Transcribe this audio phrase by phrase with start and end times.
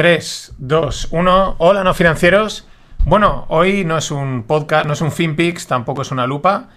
[0.00, 1.56] 3, 2, 1.
[1.58, 2.66] Hola, no financieros.
[3.04, 6.70] Bueno, hoy no es un podcast, no es un FinPix, tampoco es una lupa.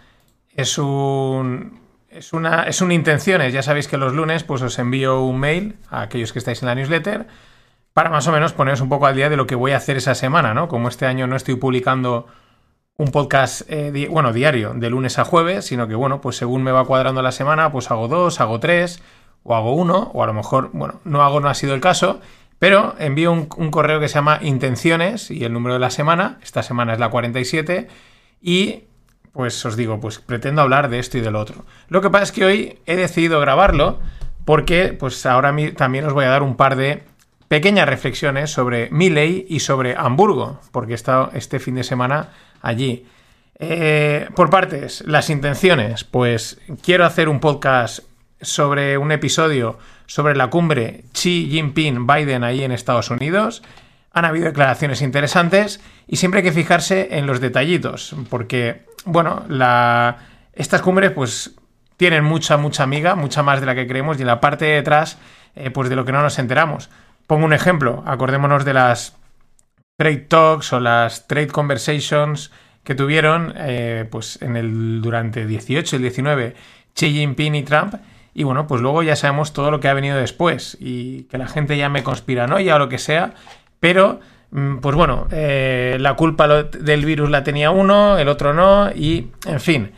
[0.54, 1.80] Es un.
[2.10, 2.64] Es una.
[2.64, 3.54] Es un intenciones.
[3.54, 6.68] Ya sabéis que los lunes, pues os envío un mail a aquellos que estáis en
[6.68, 7.26] la newsletter.
[7.94, 9.96] Para más o menos poneros un poco al día de lo que voy a hacer
[9.96, 10.68] esa semana, ¿no?
[10.68, 12.28] Como este año no estoy publicando
[12.98, 16.74] un podcast, eh, bueno, diario, de lunes a jueves, sino que, bueno, pues según me
[16.74, 19.02] va cuadrando la semana, pues hago dos, hago tres,
[19.44, 22.20] o hago uno, o a lo mejor, bueno, no hago, no ha sido el caso,
[22.64, 26.64] pero envío un, correo que se llama intenciones y el número de la semana, esta
[26.64, 27.90] semana es la 47,
[28.42, 28.84] y
[29.34, 31.66] pues os digo, pues pretendo hablar de esto y del otro.
[31.90, 34.00] Lo que pasa es que hoy he decidido grabarlo
[34.46, 37.04] porque pues ahora también os voy a dar un par de
[37.50, 42.30] pequeñas reflexiones sobre ley y sobre Hamburgo, porque he estado este fin de semana
[42.62, 43.06] allí.
[43.60, 48.06] Eh, por partes, las intenciones, pues quiero hacer un podcast
[48.44, 53.64] sobre un episodio sobre la cumbre Xi Jinping-Biden ahí en Estados Unidos.
[54.12, 59.44] Han habido declaraciones interesantes y siempre hay que fijarse en los detallitos, porque, bueno,
[60.54, 61.56] estas cumbres pues
[61.98, 64.76] tienen mucha, mucha amiga, mucha más de la que creemos y en la parte de
[64.76, 65.18] detrás,
[65.56, 66.90] eh, pues de lo que no nos enteramos.
[67.26, 69.18] Pongo un ejemplo, acordémonos de las
[69.98, 72.52] trade talks o las trade conversations
[72.84, 76.56] que tuvieron eh, pues en el durante 18 y el 19
[76.94, 77.96] Xi Jinping y Trump
[78.34, 81.48] y bueno, pues luego ya sabemos todo lo que ha venido después y que la
[81.48, 83.34] gente ya me conspiranoia o lo que sea,
[83.80, 84.20] pero
[84.52, 89.32] mm, pues bueno, eh, la culpa del virus la tenía uno, el otro no y
[89.46, 89.92] en fin,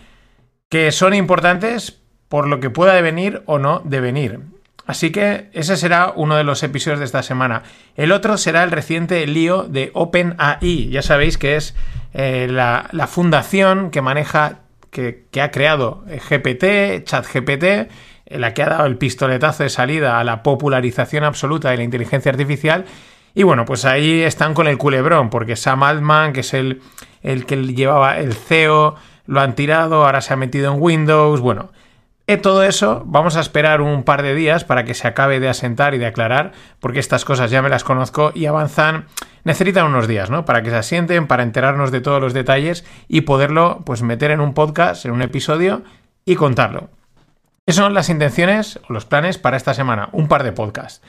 [0.69, 4.39] que son importantes por lo que pueda devenir o no devenir.
[4.87, 7.63] Así que ese será uno de los episodios de esta semana.
[7.95, 10.89] El otro será el reciente lío de OpenAI.
[10.89, 11.75] Ya sabéis que es
[12.13, 14.59] eh, la, fundación que maneja,
[14.91, 17.89] que, ha creado GPT, ChatGPT
[18.27, 22.31] la que ha dado el pistoletazo de salida a la popularización absoluta de la inteligencia
[22.31, 22.85] artificial.
[23.33, 26.81] Y bueno, pues ahí están con el culebrón, porque Sam Altman, que es el,
[27.21, 28.95] el que llevaba el CEO,
[29.27, 31.71] lo han tirado, ahora se ha metido en Windows, bueno.
[32.27, 35.47] Eh, todo eso vamos a esperar un par de días para que se acabe de
[35.47, 39.05] asentar y de aclarar, porque estas cosas ya me las conozco y avanzan,
[39.43, 40.43] necesitan unos días, ¿no?
[40.43, 44.39] Para que se asienten, para enterarnos de todos los detalles y poderlo, pues, meter en
[44.39, 45.83] un podcast, en un episodio
[46.25, 46.89] y contarlo.
[47.65, 50.09] Esas son las intenciones o los planes para esta semana.
[50.11, 51.01] Un par de podcasts.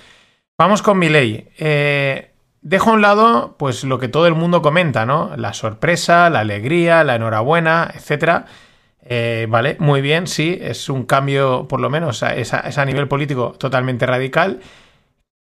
[0.59, 1.51] Vamos con mi ley.
[1.59, 2.31] Eh,
[2.63, 5.37] dejo a un lado, pues, lo que todo el mundo comenta, ¿no?
[5.37, 8.47] La sorpresa, la alegría, la enhorabuena, etcétera.
[9.09, 13.55] Eh, vale, muy bien, sí, es un cambio, por lo menos, es a, nivel político
[13.59, 14.61] totalmente radical.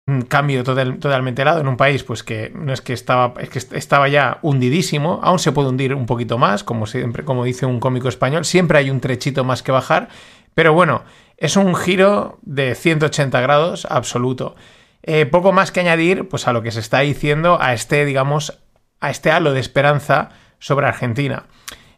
[0.08, 3.58] Un cambio totalmente helado en un país, pues que no es que estaba, es que
[3.76, 7.80] estaba ya hundidísimo, aún se puede hundir un poquito más, como siempre, como dice un
[7.80, 10.08] cómico español, siempre hay un trechito más que bajar,
[10.56, 11.04] pero bueno,
[11.36, 14.56] es un giro de 180 grados absoluto.
[15.02, 18.58] Eh, poco más que añadir pues, a lo que se está diciendo, a este, digamos,
[18.98, 21.44] a este halo de esperanza sobre Argentina.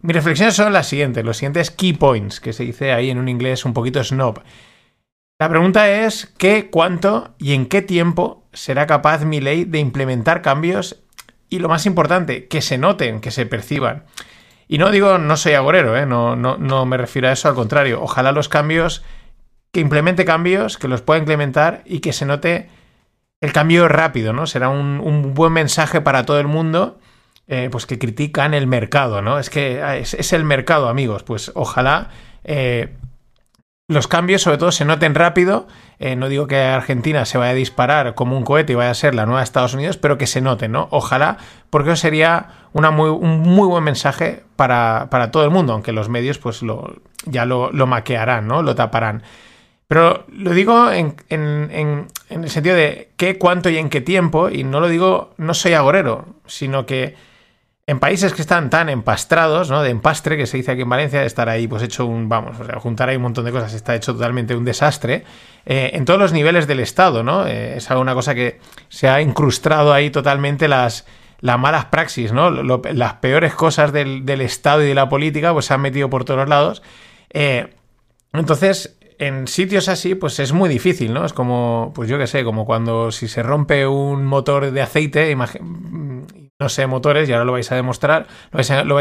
[0.00, 3.28] Mis reflexiones son las siguientes, los siguientes key points, que se dice ahí en un
[3.28, 4.42] inglés un poquito snob.
[5.38, 10.42] La pregunta es qué, cuánto y en qué tiempo será capaz mi ley de implementar
[10.42, 11.04] cambios
[11.48, 14.02] y lo más importante, que se noten, que se perciban.
[14.68, 16.04] Y no digo, no soy agorero, ¿eh?
[16.04, 18.02] no, no, no me refiero a eso, al contrario.
[18.02, 19.02] Ojalá los cambios,
[19.72, 22.68] que implemente cambios, que los pueda implementar y que se note
[23.40, 24.46] el cambio rápido, ¿no?
[24.46, 26.98] Será un, buen mensaje para todo el mundo,
[27.46, 29.38] eh, pues que critican el mercado, ¿no?
[29.38, 31.22] Es que ah, es, el mercado, amigos.
[31.22, 32.10] Pues ojalá
[32.44, 32.94] eh,
[33.88, 35.66] los cambios sobre todo se noten rápido.
[35.98, 38.94] Eh, no digo que Argentina se vaya a disparar como un cohete y vaya a
[38.94, 40.88] ser la nueva Estados Unidos, pero que se noten, ¿no?
[40.90, 41.38] Ojalá,
[41.70, 46.62] porque eso sería un muy buen mensaje para, todo el mundo, aunque los medios pues
[46.62, 48.62] lo, ya lo, maquearán, ¿no?
[48.62, 49.22] Lo taparán.
[49.88, 54.80] Pero lo digo en, el sentido de qué, cuánto y en qué tiempo, y no
[54.80, 57.16] lo digo, no soy agorero, sino que
[57.88, 59.82] en países que están tan empastrados, ¿no?
[59.82, 62.60] De empastre, que se dice aquí en Valencia, de estar ahí, pues hecho un, vamos,
[62.60, 65.24] o sea, juntar ahí un montón de cosas, está hecho totalmente un desastre,
[65.64, 67.46] eh, en todos los niveles del Estado, ¿no?
[67.46, 68.60] Eh, es una cosa que
[68.90, 71.06] se ha incrustado ahí totalmente las,
[71.40, 72.50] las malas praxis, ¿no?
[72.50, 76.46] las peores cosas del, Estado y de la política, pues se han metido por todos
[76.46, 76.82] lados.
[77.30, 77.68] Eh,
[78.34, 81.24] entonces, en sitios así, pues es muy difícil, ¿no?
[81.24, 85.34] Es como, pues yo qué sé, como cuando si se rompe un motor de aceite,
[86.58, 88.94] no sé, motores, y ahora lo vais a demostrar, lo vais a, lo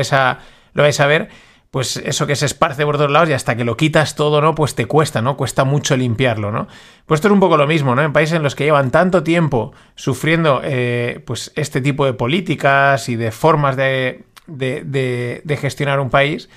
[0.83, 1.29] vais a, ver,
[1.71, 4.53] pues eso que se esparce por todos lados y hasta que lo quitas todo, ¿no?
[4.53, 5.37] Pues te cuesta, ¿no?
[5.37, 6.67] Cuesta mucho limpiarlo, ¿no?
[7.07, 8.03] Pues esto es un poco lo mismo, ¿no?
[8.03, 13.09] En países en los que llevan tanto tiempo sufriendo, eh, pues, este tipo de políticas
[13.09, 16.49] y de formas de, de, de gestionar un país,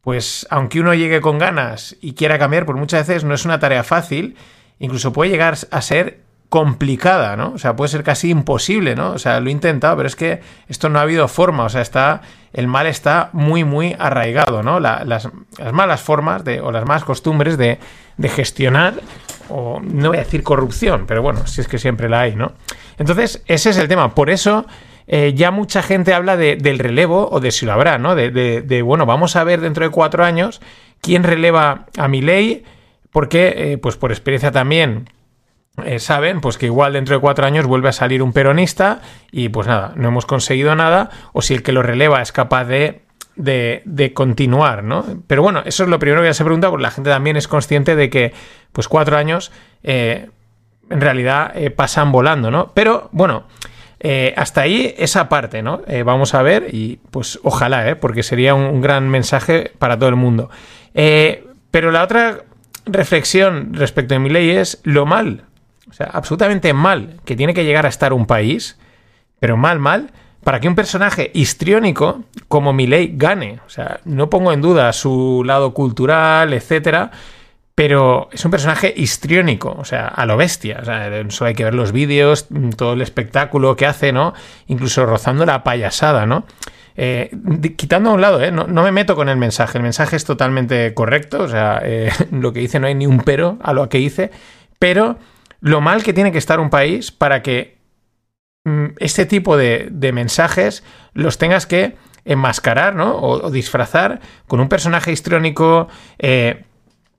[0.00, 3.58] pues aunque uno llegue con ganas y quiera cambiar, pues muchas veces no es una
[3.58, 4.36] tarea fácil,
[4.78, 7.52] incluso puede llegar a ser complicada, ¿no?
[7.52, 9.12] O sea, puede ser casi imposible, ¿no?
[9.12, 11.80] O sea, lo he intentado, pero es que esto no ha habido forma, o sea,
[11.80, 12.22] está,
[12.52, 14.78] el mal está muy, muy arraigado, ¿no?
[14.78, 15.28] las,
[15.72, 17.78] malas formas de, o las malas costumbres de,
[18.28, 18.94] gestionar,
[19.48, 22.52] o no voy a decir corrupción, pero bueno, si es que siempre la hay, ¿no?
[22.98, 24.66] Entonces, ese es el tema, por eso...
[25.08, 28.16] Eh, ya mucha gente habla del relevo o de si lo habrá, ¿no?
[28.16, 30.60] De, de, bueno, vamos a ver dentro de cuatro años
[31.00, 32.64] quién releva a mi ley,
[33.12, 35.08] porque, eh, pues por experiencia también,
[35.84, 39.00] eh, saben pues que igual dentro de cuatro años vuelve a salir un peronista
[39.30, 42.64] y pues nada, no hemos conseguido nada, o si el que lo releva es capaz
[42.64, 43.02] de,
[43.36, 45.04] de, continuar, ¿no?
[45.26, 47.94] Pero bueno, eso es lo primero que se pregunta, porque la gente también es consciente
[47.94, 48.32] de que
[48.72, 49.52] pues cuatro años
[49.82, 50.30] eh,
[50.88, 52.72] en realidad eh, pasan volando, ¿no?
[52.72, 53.44] Pero bueno,
[54.36, 55.82] hasta ahí esa parte, ¿no?
[56.04, 57.96] vamos a ver y pues ojalá, ¿eh?
[57.96, 60.48] Porque sería un, un gran mensaje para todo el mundo.
[60.92, 62.44] pero la otra
[62.84, 65.45] reflexión respecto de mi ley es lo mal
[65.88, 68.78] o sea, absolutamente mal que tiene que llegar a estar un país,
[69.38, 70.10] pero mal, mal,
[70.42, 73.60] para que un personaje histriónico como Milei gane.
[73.66, 77.10] O sea, no pongo en duda su lado cultural, etcétera,
[77.74, 80.78] pero es un personaje histriónico, o sea, a lo bestia.
[80.80, 82.46] O sea, solo hay que ver los vídeos,
[82.76, 84.34] todo el espectáculo que hace, ¿no?
[84.68, 86.46] Incluso rozando la payasada, ¿no?
[86.96, 87.30] Eh,
[87.76, 88.50] quitando a un lado, ¿eh?
[88.50, 89.78] no, me meto con el mensaje.
[89.78, 93.20] El mensaje es totalmente correcto, o sea, eh, lo que dice no hay ni un
[93.20, 94.30] pero a lo que dice,
[94.78, 95.18] pero
[95.66, 97.78] lo mal que tiene que estar un país para que
[98.64, 103.16] mm, este tipo de, mensajes los tengas que enmascarar, ¿no?
[103.16, 105.88] O, disfrazar con un personaje histriónico.
[106.18, 106.62] Eh,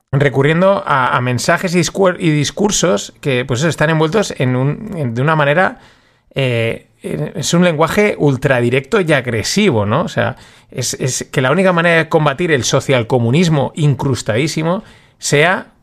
[0.10, 5.80] recurriendo a, mensajes y, discursos que pues están envueltos en de una manera
[6.34, 10.04] eh, es un lenguaje ultradirecto y agresivo, ¿no?
[10.04, 10.38] O sea,
[10.72, 14.82] es, es, que la única manera de combatir el socialcomunismo incrustadísimo
[15.20, 15.74] sea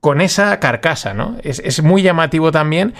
[0.00, 1.36] con esa carcasa, ¿no?
[1.42, 2.94] Es, muy llamativo también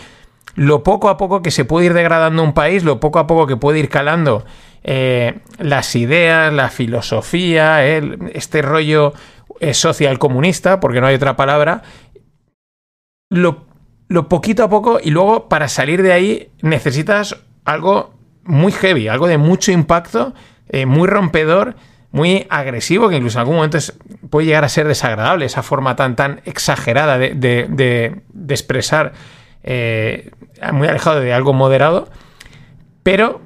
[0.54, 3.46] lo poco a poco que se puede ir degradando un país, lo poco a poco
[3.46, 4.44] que puede ir calando
[4.82, 9.12] eh, las ideas, la filosofía, este rollo
[9.60, 11.82] eh, social comunista, porque no hay otra palabra,
[13.30, 13.66] lo,
[14.28, 19.38] poquito a poco y luego para salir de ahí necesitas algo muy heavy, algo de
[19.38, 20.34] mucho impacto,
[20.68, 21.76] eh, muy rompedor
[22.10, 23.78] muy agresivo, que incluso en algún momento
[24.30, 29.12] puede llegar a ser desagradable, esa forma tan, tan exagerada de, expresar,
[29.62, 30.30] eh,
[30.72, 32.08] muy alejado de algo moderado,
[33.02, 33.42] pero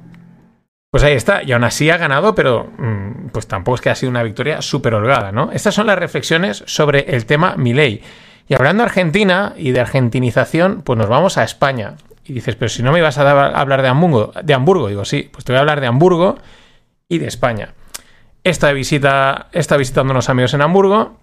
[0.91, 3.95] pues ahí está, y aún así ha ganado, pero mm, pues tampoco es que ha
[3.95, 5.51] sido una victoria súper holgada, ¿no?
[5.51, 8.01] Estas son las reflexiones sobre el tema Milei.
[8.47, 11.95] Y hablando de Argentina y de argentinización, pues nos vamos a España.
[12.25, 15.29] Y dices, pero si no me ibas a hablar de Hamburgo, de Hamburgo, digo, sí,
[15.31, 16.37] pues te voy a hablar de Hamburgo
[17.09, 17.73] y de España.
[18.43, 21.17] Esta visita, está visitando unos amigos en Hamburgo.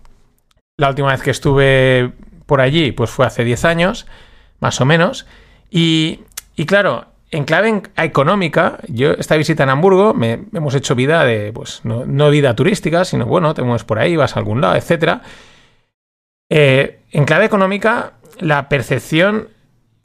[0.78, 2.12] La última vez que estuve
[2.46, 4.06] por allí, pues fue hace 10 años,
[4.60, 5.26] más o menos.
[5.70, 6.20] Y,
[6.66, 11.82] claro, en clave económica, yo esta visita en Hamburgo, me, hemos hecho vida de, pues,
[11.84, 15.20] no, vida turística, sino, bueno, te mueves por ahí, vas a algún lado, etc.
[16.48, 19.48] Eh, en clave económica, la percepción,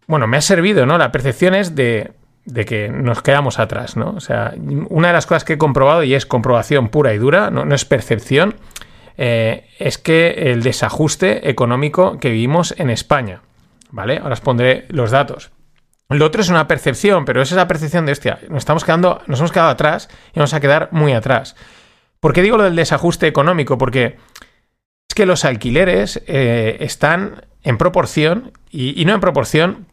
[0.06, 0.98] bueno, me ha servido, ¿no?
[0.98, 2.12] La percepción es de,
[2.46, 4.12] de que nos quedamos atrás, ¿no?
[4.12, 4.54] O sea,
[4.90, 7.86] una de las cosas que he comprobado, y es comprobación pura y dura, no, es
[7.86, 8.56] percepción,
[9.18, 13.42] eh, es que el desajuste económico que vivimos en España,
[13.90, 14.20] ¿vale?
[14.20, 15.52] Ahora os pondré los datos.
[16.10, 19.40] Lo otro es una percepción, pero es esa percepción de, hostia, nos estamos quedando, nos
[19.40, 21.56] hemos quedado atrás y vamos a quedar muy atrás.
[22.20, 23.80] ¿Por qué digo lo del desajuste económico?
[23.80, 24.18] Porque
[25.10, 29.88] es que los alquileres eh, están en proporción, y, y no en proporción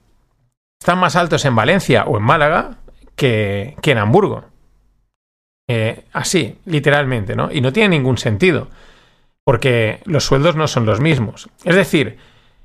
[0.82, 2.78] están más altos en Valencia o en Málaga
[3.14, 4.46] que, en Hamburgo.
[5.68, 7.52] Eh, así, literalmente, ¿no?
[7.52, 8.66] Y no tiene ningún sentido,
[9.44, 11.48] porque los sueldos no son los mismos.
[11.64, 12.18] Es decir,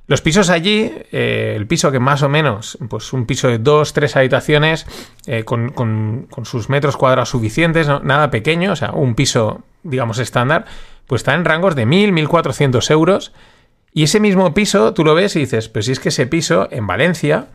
[0.07, 3.93] los pisos allí, eh, el piso que más o menos, pues un piso de dos,
[3.93, 4.88] tres habitaciones,
[5.27, 10.65] eh, con, sus metros cuadrados suficientes, nada pequeño, o sea, un piso, digamos, estándar,
[11.05, 13.31] pues está en rangos de 1.000, 1.400 euros.
[13.93, 16.67] Y ese mismo piso, tú lo ves y dices, pues si es que ese piso
[16.71, 17.50] en Valencia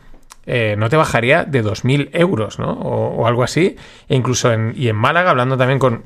[0.45, 2.71] eh, no te bajaría de 2.000 euros, ¿no?
[2.71, 3.77] O, algo así.
[4.09, 6.05] E incluso en, y en Málaga, hablando también con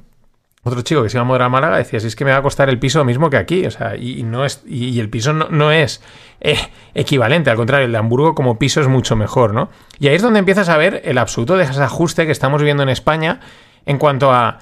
[0.63, 2.37] otro chico que se iba a mudar a Málaga, decía, si es que me va
[2.37, 5.33] a costar el piso mismo que aquí, o sea, y, no es, y, el piso
[5.33, 6.01] no, es
[6.41, 6.57] eh,
[6.93, 9.69] equivalente, al contrario, el de Hamburgo como piso es mucho mejor, ¿no?
[9.99, 13.39] Y ahí es donde empiezas a ver el absoluto desajuste que estamos viviendo en España
[13.85, 14.59] en cuanto a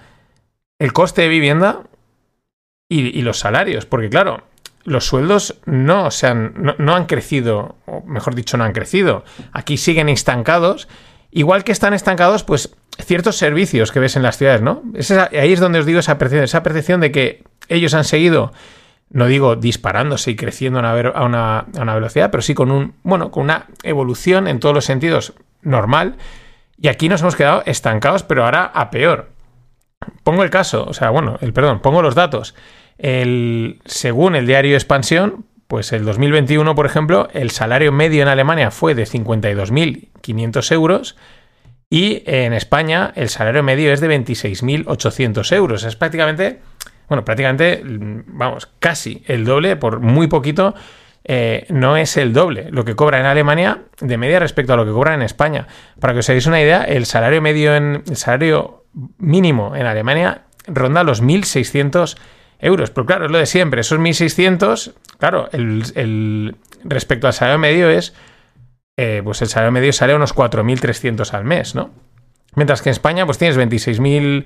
[0.79, 1.81] el coste de vivienda
[2.87, 4.43] y los salarios, porque claro,
[4.85, 9.25] los sueldos no, se han, no, han crecido, o mejor dicho, no han crecido.
[9.51, 10.87] Aquí siguen estancados.
[11.31, 14.83] Igual que están estancados, pues ciertos servicios que ves en las ciudades, ¿no?
[15.37, 18.53] ahí es donde os digo esa percepción, esa percepción de que ellos han seguido
[19.09, 23.67] no digo disparándose y creciendo a una, velocidad, pero sí con un, bueno, con una
[23.83, 26.15] evolución en todos los sentidos normal.
[26.77, 29.29] Y aquí nos hemos quedado estancados, pero ahora a peor.
[30.23, 32.55] Pongo el caso, o sea, bueno, el perdón, pongo los datos.
[32.97, 38.71] El, según el diario Expansión, pues el 2021, por ejemplo, el salario medio en Alemania
[38.71, 41.15] fue de 52.500 euros
[41.89, 45.83] y en España el salario medio es de 26.800 euros.
[45.83, 46.61] Es prácticamente,
[47.09, 50.75] bueno, prácticamente, vamos, casi el doble, por muy poquito,
[51.27, 54.85] eh, no es el doble lo que cobra en Alemania de media respecto a lo
[54.85, 55.67] que cobra en España.
[55.99, 58.85] Para que os hagáis una idea, el salario medio en el salario
[59.17, 62.17] mínimo en Alemania ronda los 1.600 euros.
[62.59, 63.81] Pero claro, es lo de siempre.
[63.81, 68.13] Esos 1.600, claro, el, respecto al salario medio es,
[68.97, 71.91] eh, pues el salario medio sale a unos 4.300 al mes, ¿no?
[72.55, 74.45] Mientras que en España, pues tienes 26.800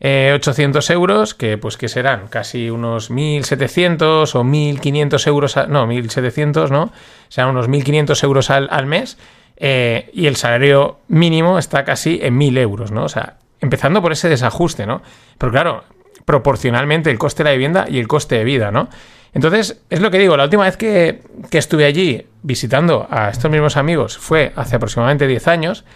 [0.00, 6.92] eh, euros, que pues que serán casi unos 1.700 o 1.500 euros, no, 1.700, ¿no?
[7.28, 9.18] Serán unos 1.500 euros al, mes.
[9.56, 13.02] Eh, y el salario mínimo está casi en 1.000 euros, ¿no?
[13.02, 15.02] O sea, empezando por ese desajuste, ¿no?
[15.36, 15.84] Pero claro,
[16.28, 18.90] proporcionalmente el coste de la vivienda y el coste de vida, ¿no?
[19.32, 23.78] Entonces, es lo que digo, la última vez que, estuve allí visitando a estos mismos
[23.78, 25.86] amigos fue hace aproximadamente 10 años,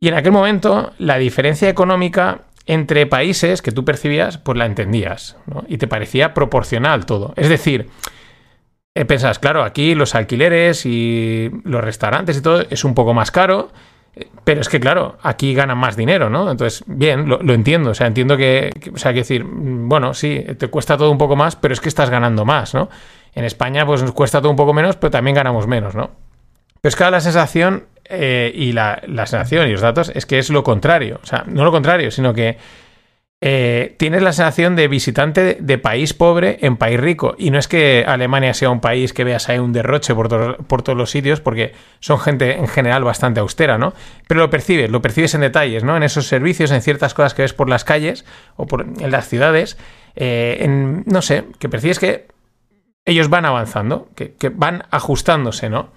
[0.00, 5.36] y en aquel momento la diferencia económica entre países que tú percibías, pues la entendías,
[5.44, 5.62] ¿no?
[5.68, 7.34] Y te parecía proporcional todo.
[7.36, 7.90] Es decir,
[8.94, 13.30] eh, pensas, claro, aquí los alquileres y los restaurantes y todo es un poco más
[13.30, 13.72] caro,
[14.44, 16.50] pero es que, claro, aquí ganan más dinero, ¿no?
[16.50, 17.90] Entonces, bien, lo, entiendo.
[17.90, 21.36] O sea, entiendo que, o sea, que decir, bueno, sí, te cuesta todo un poco
[21.36, 22.88] más, pero es que estás ganando más, ¿no?
[23.34, 26.10] En España, pues nos cuesta todo un poco menos, pero también ganamos menos, ¿no?
[26.80, 30.38] Pero es que la sensación eh, y la, la sensación y los datos es que
[30.38, 31.20] es lo contrario.
[31.22, 32.56] O sea, no lo contrario, sino que
[33.42, 37.34] eh, tienes la sensación de visitante de país pobre en país rico.
[37.38, 40.96] Y no es que Alemania sea un país que veas ahí un derroche por, todos
[40.96, 43.92] los sitios, porque son gente en general bastante austera, ¿no?
[44.26, 45.96] Pero lo percibes, lo percibes en detalles, ¿no?
[45.96, 48.24] En esos servicios, en ciertas cosas que ves por las calles
[48.56, 49.76] o por, en las ciudades,
[50.14, 50.66] eh,
[51.04, 52.28] no sé, que percibes que
[53.04, 55.90] ellos van avanzando, que, van ajustándose, ¿no?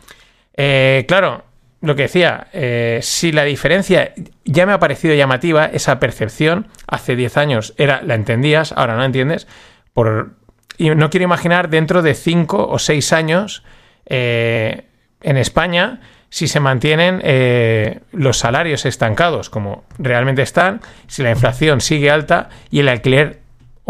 [0.55, 1.46] Eh, claro,
[1.82, 7.16] lo que decía, eh, si la diferencia ya me ha parecido llamativa, esa percepción, hace
[7.16, 9.48] 10 años era, la entendías, ahora no entiendes,
[9.94, 10.32] por,
[10.78, 13.64] y no quiero imaginar dentro de 5 o 6 años
[14.06, 14.86] eh,
[15.22, 21.82] en España si se mantienen eh, los salarios estancados como realmente están, si la inflación
[21.82, 23.38] sigue alta y el alquiler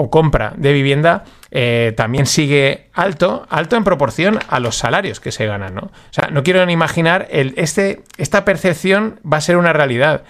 [0.01, 5.33] o compra de vivienda eh, también sigue alto, alto en proporción a los salarios que
[5.33, 5.81] se ganan, ¿no?
[5.81, 10.23] O sea, no quiero ni imaginar, el, este, esta percepción va a ser una realidad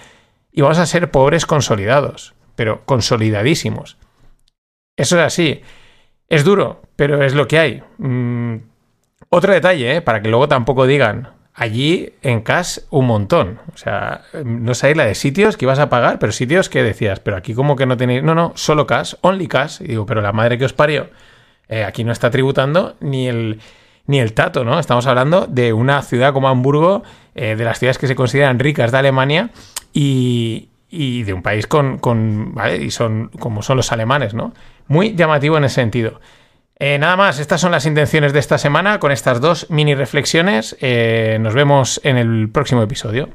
[0.51, 3.97] y vamos a ser pobres consolidados, pero consolidadísimos.
[4.97, 5.61] Eso es así.
[6.29, 7.83] Es duro, pero es lo que hay.
[7.99, 8.55] Mm,
[9.29, 10.01] otro detalle, ¿eh?
[10.01, 11.29] para que luego tampoco digan,
[11.60, 13.60] allí en cash un montón.
[13.74, 17.20] O sea, no sabéis la de sitios que ibas a pagar, pero sitios que decías,
[17.20, 19.82] pero aquí como que no tenéis, no, no, solo cash, only cash.
[19.82, 21.10] Y digo, pero la madre que os parió,
[21.68, 23.60] eh, aquí no está tributando ni el,
[24.08, 24.80] ni el tato, ¿no?
[24.80, 27.04] Estamos hablando de una ciudad como Hamburgo,
[27.36, 29.50] eh, de las ciudades que se consideran ricas de Alemania
[29.92, 32.78] y, y de un país con, con, ¿vale?
[32.78, 34.54] Y son como son los alemanes, ¿no?
[34.88, 36.22] Muy llamativo en ese sentido.
[36.81, 40.77] Eh, nada más, estas son las intenciones de esta semana con estas dos mini reflexiones.
[40.79, 43.27] Eh, nos vemos en el próximo episodio.